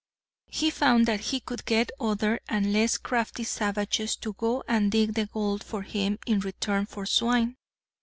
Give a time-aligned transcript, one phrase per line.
[0.47, 5.13] He found that he could get other and less crafty savages to go and dig
[5.13, 7.55] the gold for him in return for swine.